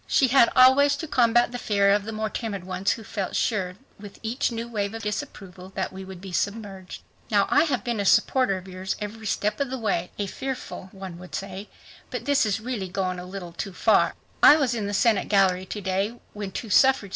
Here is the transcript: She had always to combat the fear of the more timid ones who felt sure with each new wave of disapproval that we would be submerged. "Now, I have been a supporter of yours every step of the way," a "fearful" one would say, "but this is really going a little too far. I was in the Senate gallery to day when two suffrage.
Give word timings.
She 0.07 0.29
had 0.29 0.49
always 0.55 0.95
to 0.95 1.07
combat 1.07 1.51
the 1.51 1.59
fear 1.59 1.91
of 1.91 2.05
the 2.05 2.11
more 2.11 2.27
timid 2.31 2.63
ones 2.63 2.93
who 2.93 3.03
felt 3.03 3.35
sure 3.35 3.75
with 3.99 4.17
each 4.23 4.51
new 4.51 4.67
wave 4.67 4.95
of 4.95 5.03
disapproval 5.03 5.69
that 5.75 5.93
we 5.93 6.03
would 6.03 6.19
be 6.19 6.31
submerged. 6.31 7.03
"Now, 7.29 7.45
I 7.51 7.65
have 7.65 7.83
been 7.83 7.99
a 7.99 8.05
supporter 8.05 8.57
of 8.57 8.67
yours 8.67 8.95
every 8.99 9.27
step 9.27 9.59
of 9.59 9.69
the 9.69 9.77
way," 9.77 10.09
a 10.17 10.25
"fearful" 10.25 10.89
one 10.91 11.19
would 11.19 11.35
say, 11.35 11.69
"but 12.09 12.25
this 12.25 12.47
is 12.47 12.59
really 12.59 12.89
going 12.89 13.19
a 13.19 13.25
little 13.27 13.53
too 13.53 13.73
far. 13.73 14.15
I 14.41 14.55
was 14.55 14.73
in 14.73 14.87
the 14.87 14.93
Senate 14.95 15.27
gallery 15.29 15.67
to 15.67 15.81
day 15.81 16.19
when 16.33 16.51
two 16.51 16.71
suffrage. 16.71 17.09